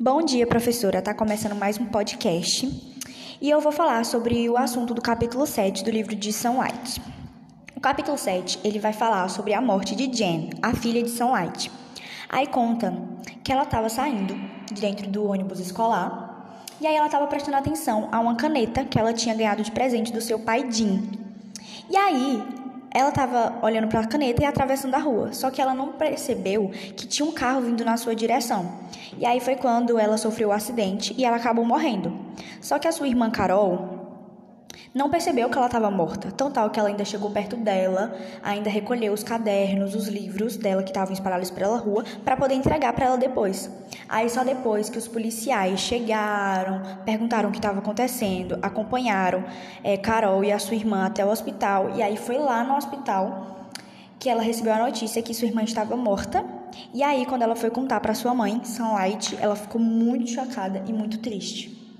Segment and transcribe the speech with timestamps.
[0.00, 1.02] Bom dia, professora.
[1.02, 2.70] Tá começando mais um podcast
[3.40, 7.02] e eu vou falar sobre o assunto do capítulo 7 do livro de São White.
[7.74, 11.32] O capítulo 7, ele vai falar sobre a morte de Jen, a filha de São
[11.32, 11.68] White.
[12.28, 12.96] Aí conta
[13.42, 14.36] que ela estava saindo
[14.72, 19.00] de dentro do ônibus escolar e aí ela estava prestando atenção a uma caneta que
[19.00, 21.10] ela tinha ganhado de presente do seu pai Jim.
[21.90, 22.40] E aí,
[22.90, 26.70] ela estava olhando para a caneta e atravessando a rua, só que ela não percebeu
[26.96, 28.70] que tinha um carro vindo na sua direção.
[29.18, 32.12] E aí foi quando ela sofreu o um acidente e ela acabou morrendo.
[32.60, 33.97] Só que a sua irmã Carol
[34.94, 38.70] não percebeu que ela estava morta, tão tal que ela ainda chegou perto dela, ainda
[38.70, 43.06] recolheu os cadernos, os livros dela que estavam espalhados pela rua, para poder entregar para
[43.06, 43.70] ela depois.
[44.08, 49.44] Aí só depois que os policiais chegaram, perguntaram o que estava acontecendo, acompanharam
[49.84, 53.56] é, Carol e a sua irmã até o hospital, e aí foi lá no hospital
[54.18, 56.44] que ela recebeu a notícia que sua irmã estava morta.
[56.92, 60.92] E aí, quando ela foi contar para sua mãe, Sunlight, ela ficou muito chocada e
[60.92, 61.87] muito triste.